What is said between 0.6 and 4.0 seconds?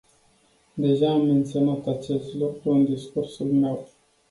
Deja am menționat acest lucru în discursul meu.